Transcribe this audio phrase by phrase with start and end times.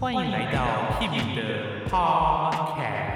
[0.00, 3.14] 欢迎来到 Kimi 的 Podcast。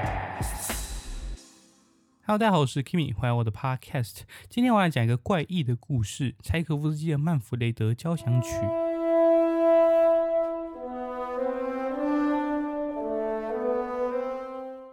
[2.24, 4.20] Hello，大家好，我是 Kimi，欢迎我的 Podcast。
[4.48, 8.50] 今天我要讲一个怪异的故事——柴可夫斯基的《曼弗雷德交响曲》。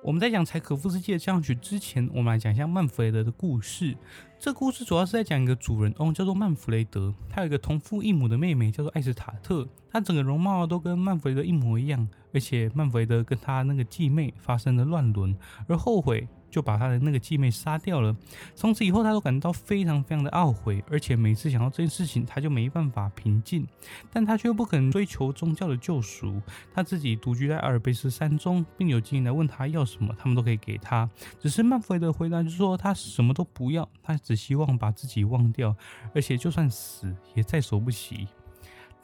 [0.06, 3.98] 我们在讲柴可夫斯基的交响曲之前，我们来讲一下曼弗雷德的故事。
[4.38, 15.36] 这故事主要是在讲一个主人翁叫做曼弗雷德，他有一个同父异母的妹妹叫做艾斯塔特，他整个容貌都跟曼弗雷德一模一样，而且曼弗雷德跟他那个继妹发生了乱伦，
[15.68, 16.28] 而后悔。
[16.56, 18.16] 就把他的那个继妹杀掉了。
[18.56, 23.68] 从此以后，他都感到非常非常的懊悔，而且每次想到这件事情，他就没办法平静。
[24.10, 26.42] 但他却不肯追求宗教的救赎。
[26.74, 31.10] 他自己独居在阿尔卑斯山中，并有精灵来问他要什么，他们都可以给他。
[31.42, 35.76] 只是曼弗雷德回答就是说，他什么都不要，他只希望把自己忘掉，
[36.14, 38.30] 而且就算死也在所不惜。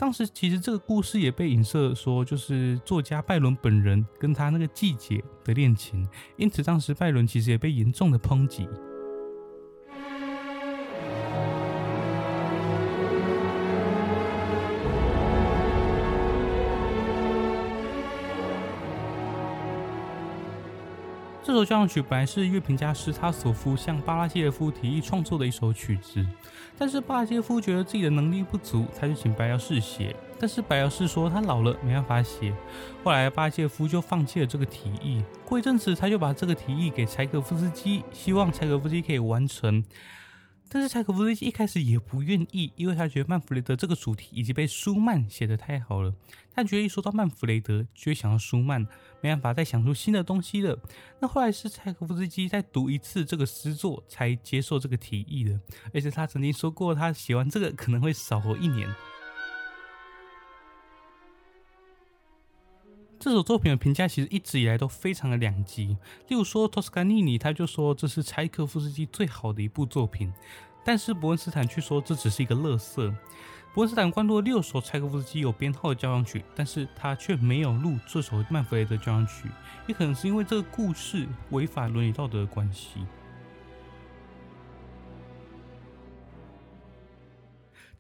[0.02, 6.04] 当时其实这个故事也被影射说，就是作家拜伦本人跟他那个季节的恋情，
[6.38, 8.68] 因此当时拜伦其实也被严重的抨击。
[21.52, 26.26] 这首交响曲本来是乐评家施塔索夫向巴拉谢夫提议创作的一首曲子，
[26.78, 32.54] 但是巴拉谢夫觉得自己的能力不足，他就请白辽士写，但是白辽士说他老了没办法写，
[33.04, 35.22] 后来巴拉谢夫就放弃了这个提议。
[35.46, 39.84] 过一阵子，他就把这个提议给柴可夫斯基，希望柴可夫斯基可以完成。
[40.74, 46.16] 但是柴可夫斯基一开始也不愿意，因为他觉得曼弗雷德这个主题已经被舒曼写得太好了。
[46.56, 48.82] 他觉得一说到曼弗雷德，就会想到舒曼，
[49.20, 50.80] 没办法再想出新的东西了。
[51.20, 55.60] 那后来是柴可夫斯基再读一次这个诗作，才接受这个提议的。
[55.94, 58.90] 而且他曾经说过，他写完这个可能会少活一年。
[63.24, 65.96] 这首作品的评价其实一直以来都非常的两极。
[66.28, 70.34] 例如说，托斯卡尼尼他就说这是柴可夫斯基最好的一部作品，
[70.84, 73.16] 但是伯恩斯坦却说这只是一个垃圾。
[73.76, 79.48] 伯恩斯坦关注了六首柴可夫斯基有编号的交响曲，但是他却没有录这首曼弗雷德交响曲，
[79.86, 83.06] 也可能是因为这个故事违反伦理道德的关系。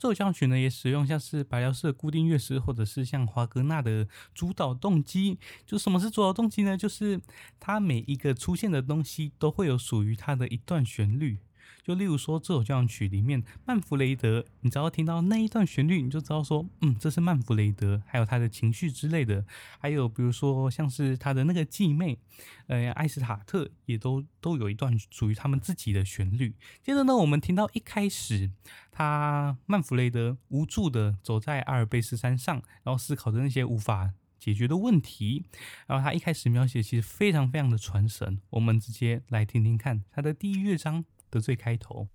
[0.01, 5.37] 这首交响曲呢，也使用像是白辽士的固定乐师，或者是像华格纳的主导动机。
[5.63, 6.75] 就什么是主导动机呢？
[6.75, 7.21] 就是
[7.59, 11.37] 它每一个出现的东西都会有属于它的一段旋律。
[11.83, 19.45] 就例如说，这首交响曲里面，曼弗雷德，你只要听到那一段旋律，你就知道说，嗯，这是曼弗雷德，还有他的情绪之类的。
[19.79, 22.19] 还有比如说，像是他的那个继妹，
[22.67, 26.55] 呃，艾斯塔特，也都都有一段属于他们自己的旋律。
[26.83, 28.51] 接着呢，我们听到一开始，
[28.91, 35.45] 他曼弗雷德无助的走在阿尔卑斯山上，然后思考着那些无法解决的问题。
[35.87, 38.39] 然后他一开始描写其实非常非常的传神。
[38.51, 42.09] 我们直接来听听看他的第一乐章的最开头。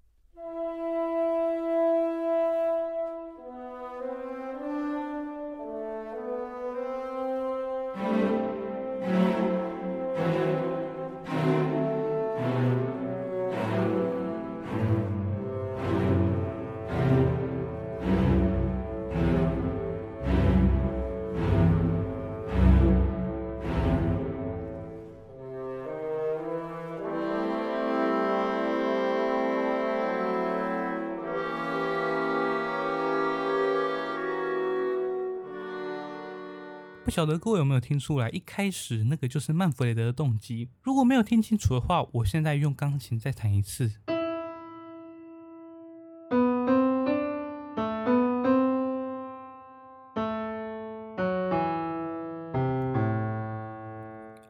[37.07, 40.71] 不晓得各位有没有听出来，一开始那个就是曼弗雷德的动机。
[40.83, 43.93] 如果没有听清楚的话，我现在用钢琴再弹一次。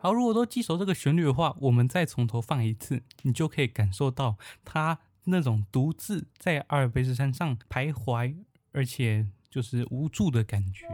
[0.00, 8.34] 好，如果都记熟这个旋律的话，我们再从头放一次，你就可以感受到他那种独自在阿尔卑斯山上徘徊，
[8.72, 10.86] 而且就是无助的感觉。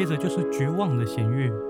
[0.00, 1.69] 接着就是绝望的弦乐。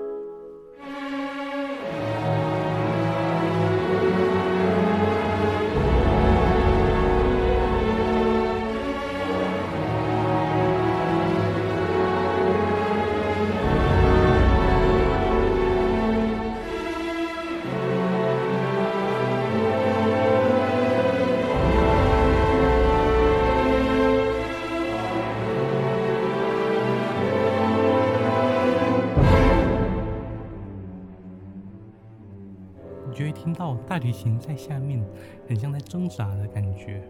[34.01, 35.03] 旅行在下面，
[35.47, 37.01] 很像在挣扎的感觉。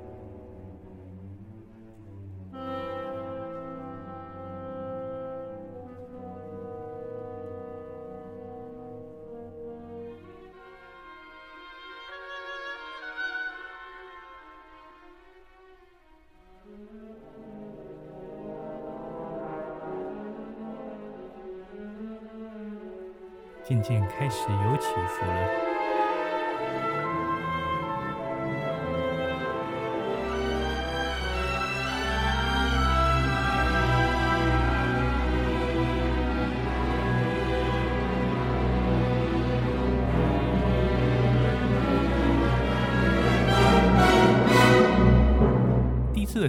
[23.64, 25.71] 渐渐开始有起伏了。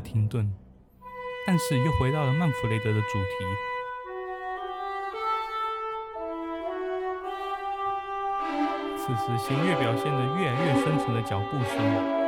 [0.02, 0.52] 停顿，
[1.46, 3.28] 但是又回到了曼弗雷德的主题。
[8.98, 12.21] 此时弦乐表现得越来越深沉的脚步声。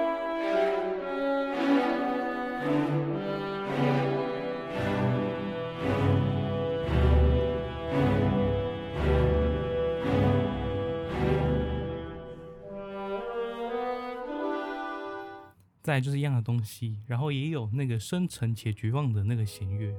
[15.85, 19.95] 再就是一样的东西，然后也有那个深沉且绝望的那个弦乐。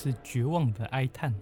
[0.00, 1.34] 是绝望的哀叹，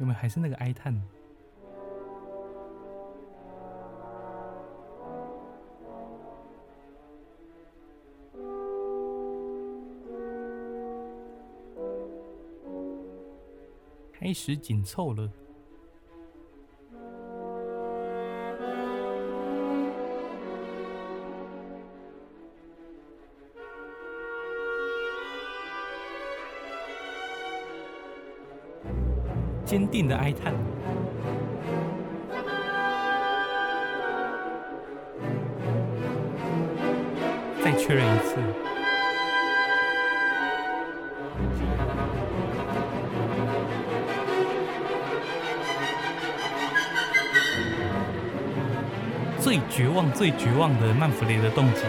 [0.00, 0.14] 有没有？
[0.18, 1.00] 还是那个哀叹？
[14.12, 15.30] 开始紧凑了。
[29.76, 30.54] 坚定的哀叹，
[37.62, 38.36] 再确认一次，
[49.38, 51.82] 最绝望、最绝望的曼弗雷的动机。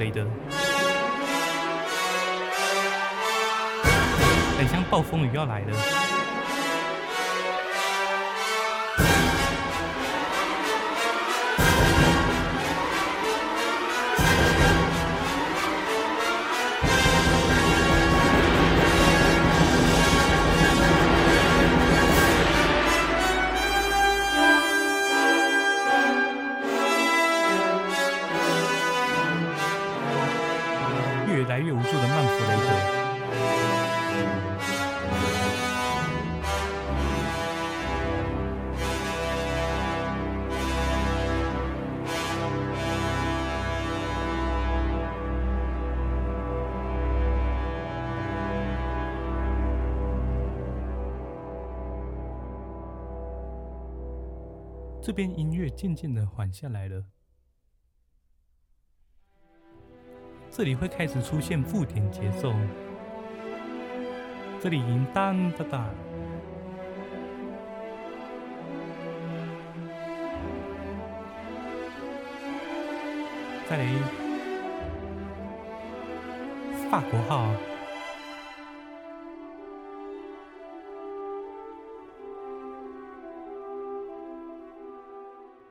[0.00, 0.24] 望的，
[4.56, 5.89] 很像暴风雨要来了。
[55.10, 57.04] 这边音乐渐渐的缓下来了，
[60.52, 62.54] 这里会开始出现附点节奏，
[64.62, 65.90] 这里音当哒哒，
[73.68, 73.84] 再来。
[76.88, 77.69] 法国号。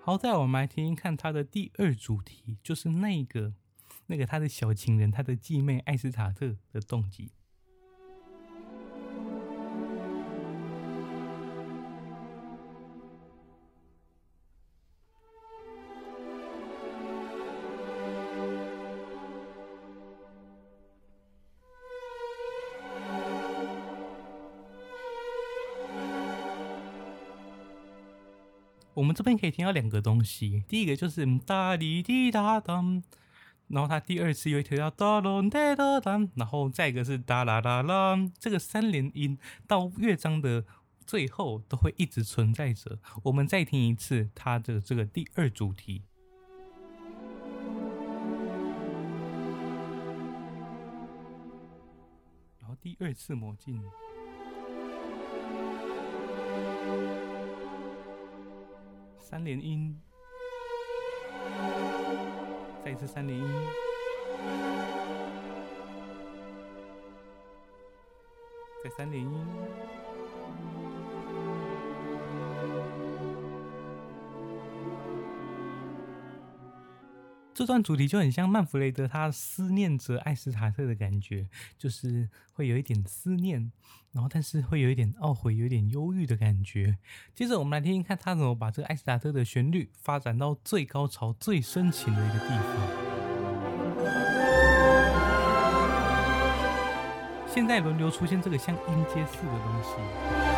[0.09, 3.53] 好，在我们来听听看他的第二主题，就是那个
[4.07, 7.29] 那个他的小情人，他的继妹艾斯塔特的动机。
[29.19, 33.03] 这边可以听到两个东西，第一个就是哒哩滴答当，
[33.67, 40.63] 然后它第二次又会提到哒隆哒哒当，然后再一个是哒啦啦啦，这个三连音到乐章的
[41.05, 42.97] 最后都会一直存在着。
[43.23, 46.03] 我们再听一次它的这个第二主题，
[52.61, 53.83] 然后第二次魔镜。
[59.29, 59.95] 三连音，
[62.83, 63.45] 再一次三连音，
[68.83, 69.47] 再三连音。
[77.59, 83.73] 这段主题就很像曼弗雷德他思念着艾斯塔特的感觉，就是会有一点思念，
[84.13, 86.97] 然后但是会有一点懊悔，有一点忧郁的感觉。
[87.35, 92.65] 接着我们来听听看他怎么把这个艾斯塔特的旋律发展到最高潮、最深情的一个地方。
[97.53, 100.48] 现在轮流出现这个像音阶似的东西。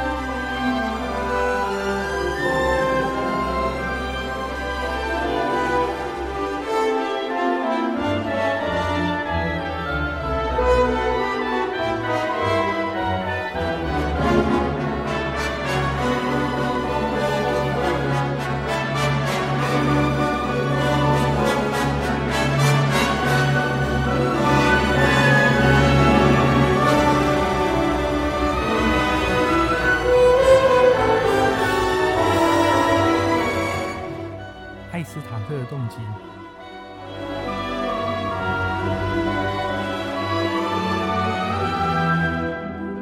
[35.51, 35.97] 的动机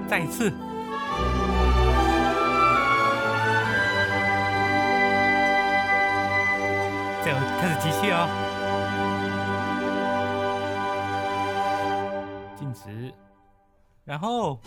[0.07, 0.51] 再一次，
[7.23, 8.27] 再开始机械啊！
[12.57, 13.13] 静止，
[14.03, 14.59] 然后。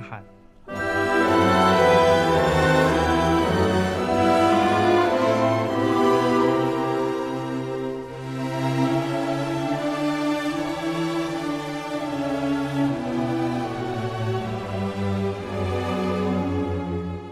[0.00, 0.24] 喊，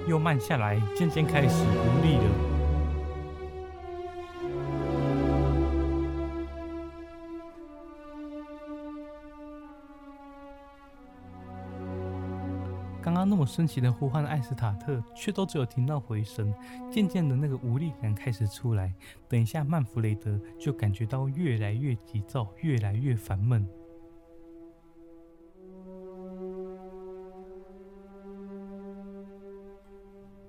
[0.07, 2.48] 又慢下来，渐渐开始无力了。
[13.49, 16.55] 深情的呼唤艾斯塔特，却都只有听到回声。
[16.93, 18.95] 渐渐的，那个无力感开始出来。
[19.29, 23.67] 等一下，曼弗雷德就感觉到越来越急躁，越来越烦闷。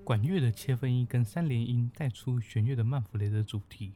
[0.03, 3.93] 管乐的切分音跟三连音带出弦乐的曼弗雷德主题。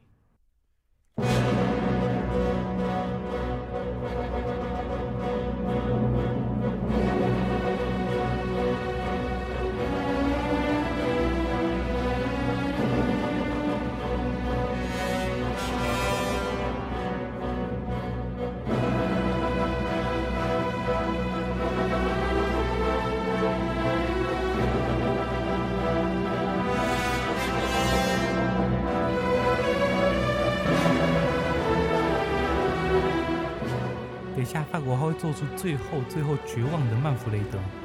[34.85, 37.82] 我还会做出最后、最后绝望的曼弗雷德。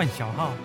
[0.00, 0.59] 换小号。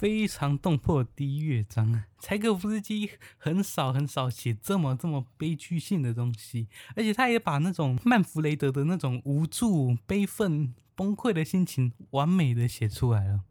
[0.00, 13.42] 非常动魄的第一乐章啊，柴可夫斯基很少很少写这么这么悲剧性的东西，而且他也把那种曼弗雷德的那种无助、悲愤、崩溃的心情完美的写出来了。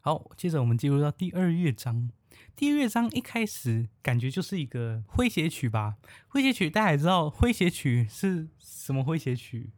[0.00, 2.08] 好，接着我们进入到第二乐章。
[2.56, 5.96] 第二乐章一开始感觉就是一个诙谐曲吧？
[6.32, 9.68] 诙谐曲大家也知道，诙谐曲是什么诙谐曲？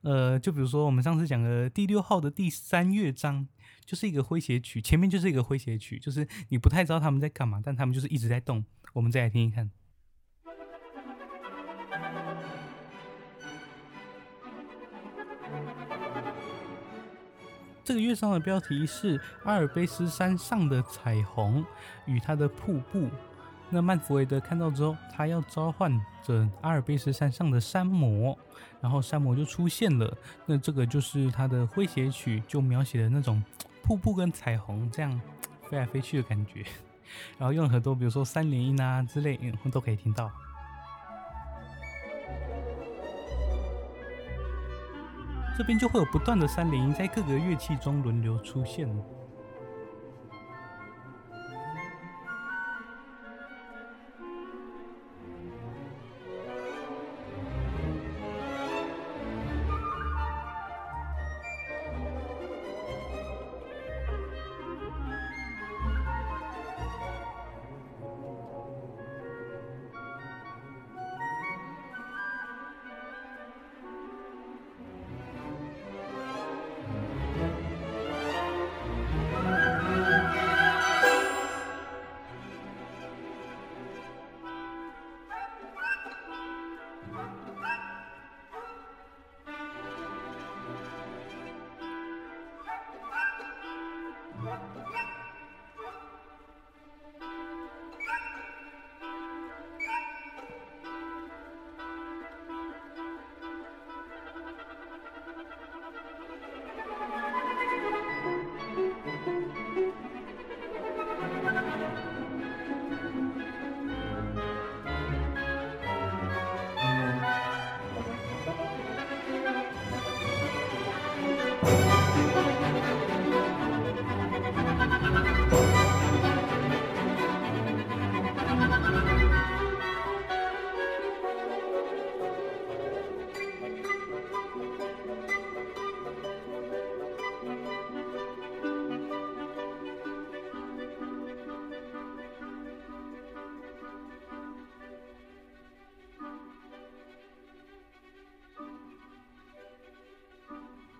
[0.00, 3.46] 呃，就比如说我们上次讲的第六号的第三乐章。
[3.90, 8.64] 就是一个诙谐曲，前面就是一个诙谐曲，就是你不太知道他们在干嘛，但他们就是一直在动。
[8.92, 9.68] 我们再来听一看。
[17.82, 21.64] 这个乐章的标题是阿尔卑斯山上的彩虹
[22.06, 23.10] 与它的瀑布。
[23.70, 28.38] 那曼弗雷德看到之后，他要召唤着阿尔卑斯山上的山魔，
[28.80, 30.16] 然后山魔就出现了。
[30.46, 33.42] 那这个就是他的诙谐曲，就描写了那种。
[33.82, 35.20] 瀑布跟彩虹这样
[35.68, 36.64] 飞来飞去的感觉，
[37.38, 39.38] 然后用很多，比如说三连音啊之类，
[39.70, 40.30] 都可以听到。
[45.58, 48.88] 这边就会有不断的三连音在各个乐器中轮流出现。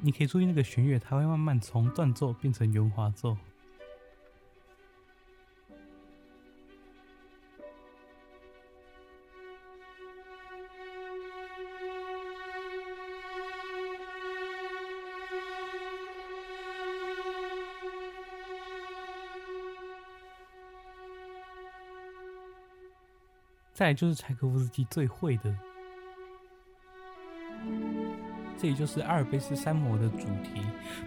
[0.03, 3.37] 你可以注意那个弦乐，它会慢慢从断奏变成圆滑奏。
[23.73, 25.70] 再来就是柴可夫斯基最会的。
[28.61, 30.61] 这里就是阿尔卑斯山魔的主题。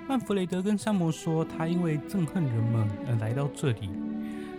[0.07, 3.91] 曼弗雷德跟山魔说，他因为憎恨人们而来到这里。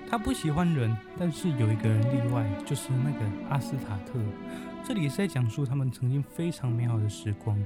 [0.08, 4.20] 他不喜欢人，但是有一个人例外，就是那个阿斯塔特。
[4.86, 7.58] 这里是在讲述他们曾经非常美好的时光。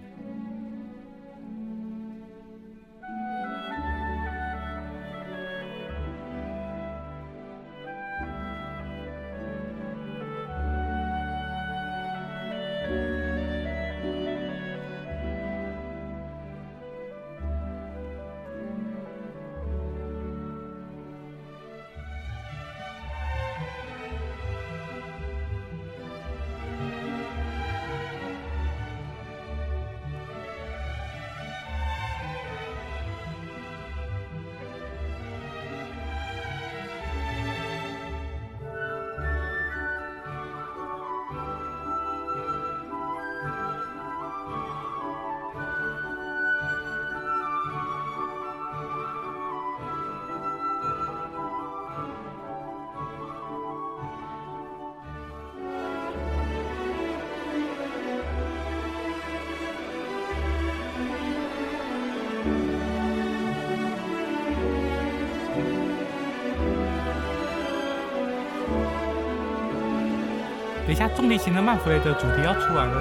[70.99, 73.01] 下，重力型的曼弗雷德主题要出来了。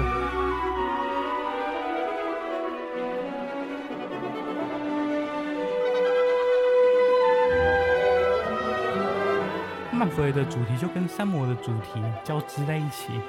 [9.90, 13.20] 曼弗雷的主题就跟山摩的主题交织在一起，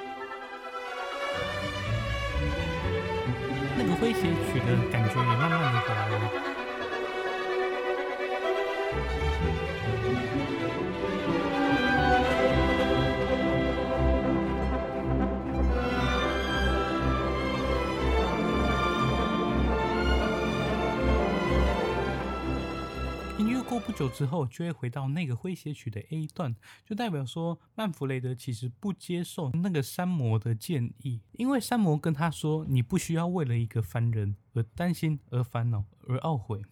[3.76, 4.20] 那个诙谐
[4.52, 5.59] 曲的感觉也慢慢
[24.00, 36.62] 久之后，就会回到那个诙谐曲的 A 段，就代表说曼弗雷德其实不接受那个山魔的建议，因为山魔跟他说：“你不需要为了一个凡人而担心、而烦恼、而懊悔。”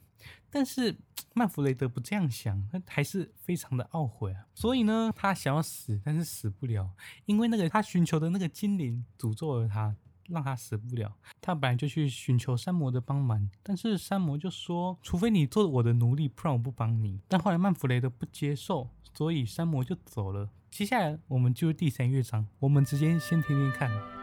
[0.49, 0.97] 但是
[1.35, 4.47] 曼弗雷德不这样想，他还是非常的懊悔啊。
[4.55, 6.93] 所以呢，他想要死，但是死不了，
[7.27, 9.95] 因为那个他寻求的那个精灵诅咒了他。
[10.29, 11.17] 让他死不了。
[11.41, 20.51] 他本来就去寻求山魔的帮忙，但是山魔就说：“除非你做我的奴隶，不然我不帮你。”但后来曼弗雷德不接受，所以山魔就走了。
[20.71, 24.18] 接下来我们进入第三乐章，我们直接先听听看。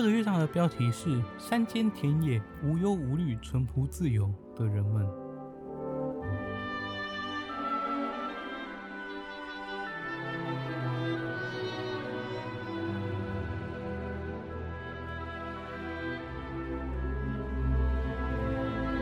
[0.00, 5.06] 这个乐章的标题是“山间田野无忧无虑、淳朴自由的人们”。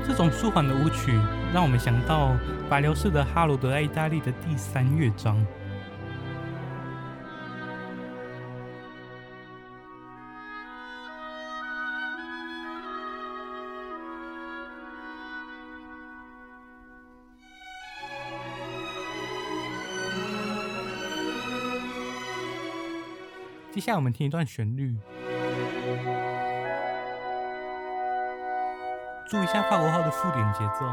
[0.05, 1.13] 这种舒缓的舞曲
[1.55, 2.37] 让我们想到
[2.69, 5.37] 白辽士的《哈罗德爱意大利》的第三乐章。
[23.79, 24.99] 接下来我们听一段旋律，
[29.25, 30.85] 注意一下法国号的附点节奏。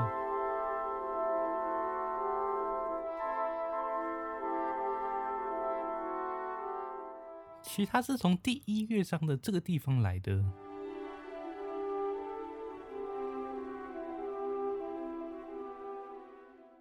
[7.63, 10.43] 其实它是从第一乐章的这个地方来的。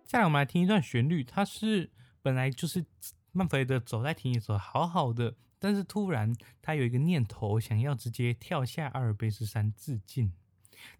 [0.03, 1.88] 接下来我们来听一段旋律，它是
[2.21, 2.85] 本来就是
[3.33, 5.37] 曼弗雷德走在田野的时候，好好的。
[5.64, 10.31] 但是突然，他有一个念头，想要直接跳下阿尔卑斯山自尽。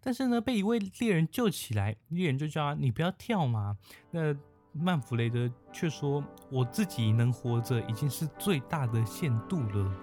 [0.01, 3.77] 但是呢，被一位猎人救起来，猎人就叫他：“你不要跳嘛。”
[4.11, 4.35] 那
[4.73, 9.95] 曼弗雷德却说：“我自己能活着，已经是最大的限度了。”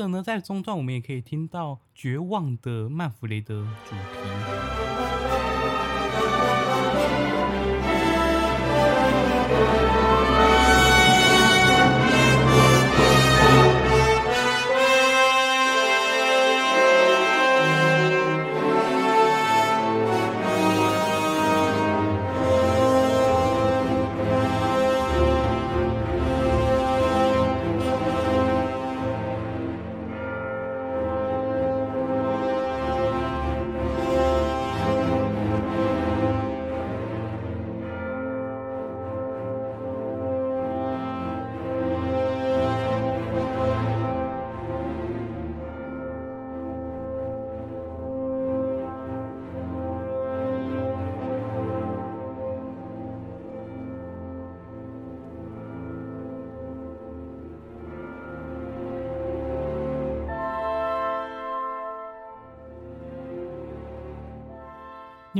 [0.00, 4.59] 着呢，在中段我们也可以听到绝望的曼弗雷德主题。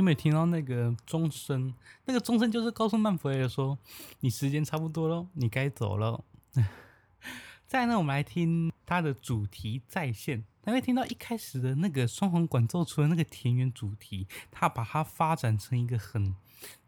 [0.01, 1.71] 有没有听到那个钟声？
[2.05, 3.77] 那个钟声就是告诉曼弗雷说
[4.21, 6.23] ：“你时间差不多了，你该走了。”
[7.67, 10.43] 再呢，我们来听它的主题再现。
[10.63, 16.35] 还会听到一开始的那个双簧管奏出的那个田园主题，它把它发展成一个很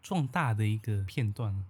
[0.02, 1.64] 壮大的一个片段。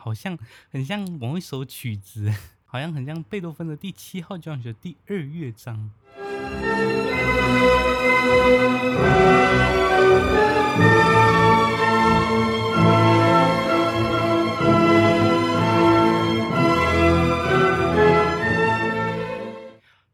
[0.00, 0.38] 好像
[0.70, 2.32] 很像某一首曲子，
[2.64, 5.90] 好像很像贝多芬的第七号交响曲第二乐章。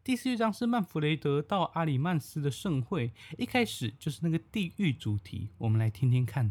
[0.03, 6.51] 第四乐章是曼弗雷德到阿里曼斯的盛会，一开始就是那个地狱主题，我们来听听看。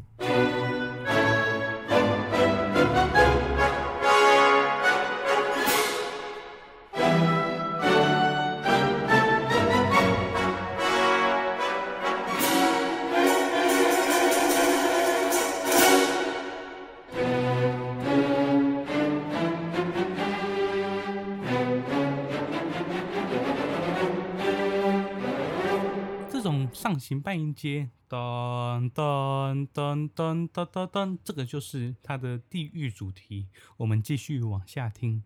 [26.76, 33.48] 上行半音阶，噔噔噔噔噔噔噔，这个就是它的地狱主题。
[33.78, 35.24] 我们继续往下听。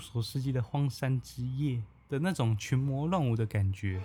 [0.00, 1.76] 索斯基的《荒山之夜》
[2.08, 4.00] 的那种群魔乱舞的感觉。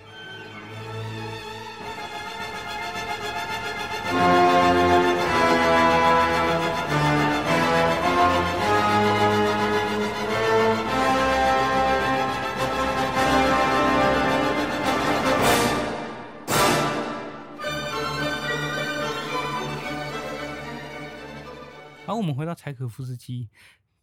[22.06, 23.50] 好，我们回到柴可夫斯基。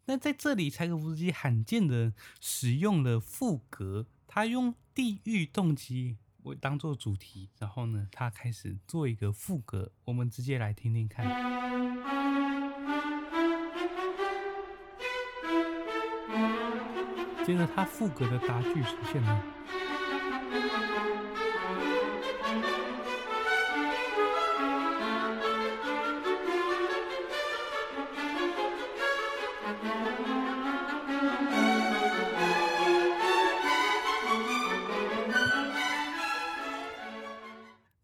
[0.06, 11.24] 那在这里，柴可夫斯基罕见的使用了副格，他用地狱动机为当做主题，然后呢，他开始做一个副格，我们直接来听听看。
[17.46, 19.42] 接着，他副格的答句出现了。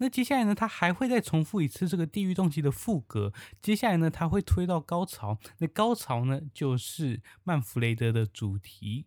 [0.08, 3.30] 那接下来呢，他还会再重复一次这个地狱动机的副歌。
[3.60, 5.36] 接下来呢，他会推到高潮。
[5.58, 9.04] 那高潮呢，就是曼弗雷德的主题。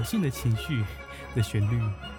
[0.00, 0.82] 一种挑衅的情绪
[1.34, 2.09] 的旋律。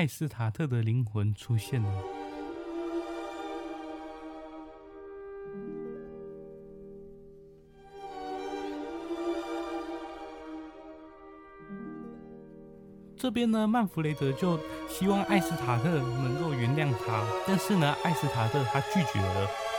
[0.00, 2.02] 艾斯塔特的灵魂出现了。
[13.14, 14.58] 这边呢，曼弗雷德就
[14.88, 19.69] 希望艾斯塔特能够原谅他，但是呢，艾斯塔特他拒绝了。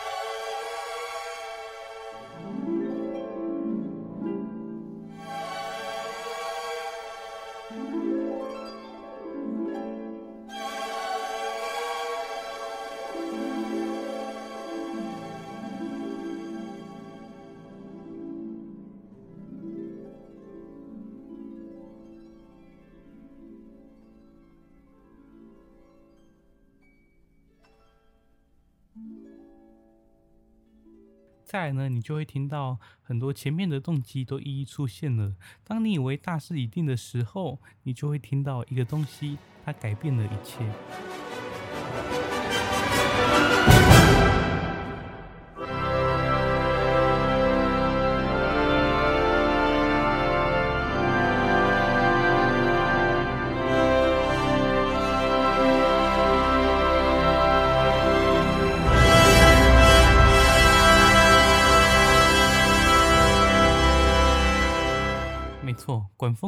[31.52, 35.36] 再呢，你就会听到很多前面的动机都一一出现了。
[35.66, 40.64] 当你以为大势已定的时候，你就会听到一个东西，它改变了一切。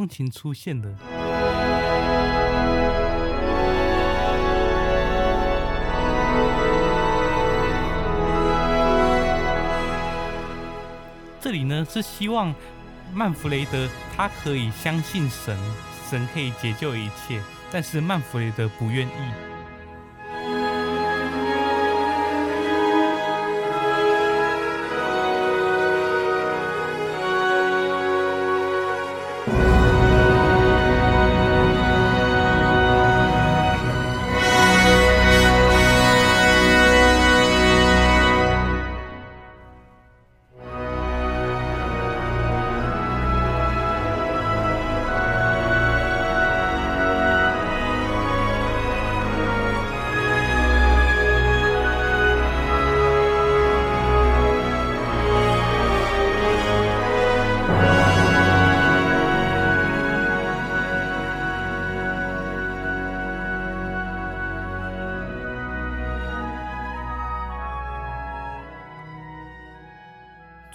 [0.04, 0.94] 钢琴出现的，
[11.40, 12.54] 这里呢是希望
[13.14, 15.58] 曼弗雷德他可以相信神，
[16.10, 19.43] 神可以解救一切，但是曼弗雷德不愿意。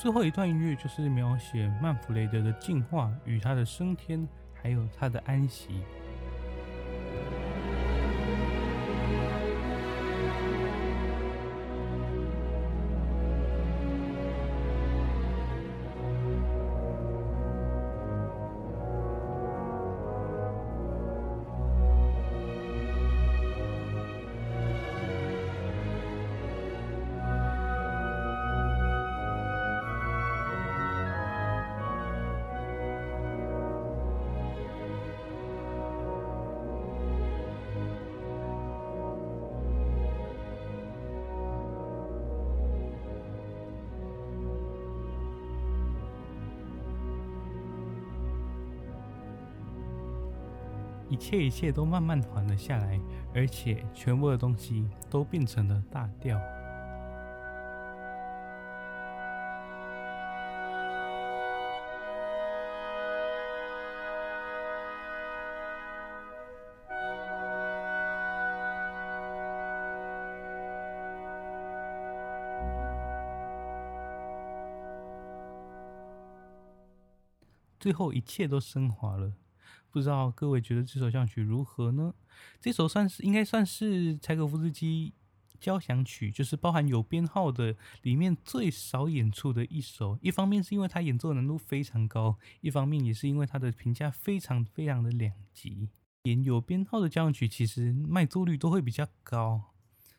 [0.08, 5.82] 最后一段音乐就是描写曼弗雷德的进化与他的升天，还有他的安息。
[51.28, 52.98] 一切一切都慢慢缓了下来
[53.34, 56.40] 而且全部的东西都变成了大调。
[77.78, 79.47] 最后一切都升华了。
[79.90, 82.14] 不知道各位觉得这首交响曲如何呢？
[82.60, 85.14] 这首算是应该算是柴可夫斯基
[85.58, 90.18] 交响曲，就是包含有编号的里面最少演出的一首。
[90.22, 95.88] 一方面是因为它演奏难度非常高，一方面也是因为它的评价非常非常的两极。
[96.24, 99.74] 演有编号的交响曲其实卖座率都会比较高。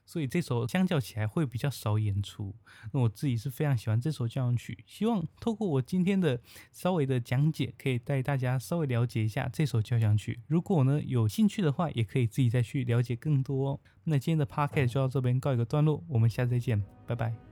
[0.10, 2.55] 所以这首相较起来会比较少演出。
[2.91, 6.41] 那我自己是非常喜欢这首交响曲，希望透过我今天的
[6.72, 10.39] 稍微的讲解，可以带大家稍微了解一下这首交响曲。
[10.47, 13.80] 如果呢有兴趣的话，也可以自己再去了解更多哦。
[14.05, 17.49] 那今天的 p o c a s t 就到这边告一个段落，我们下次再见，拜拜。